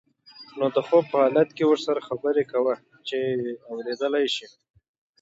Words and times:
نو 0.57 0.65
د 0.75 0.77
خوب 0.87 1.03
په 1.11 1.17
حالت 1.23 1.49
کې 1.57 1.63
ورسره 1.67 1.99
خبرې 2.09 2.43
کوه 2.51 2.73
چې 3.07 3.19
اوریدلی 3.69 4.25
شي. 4.35 4.47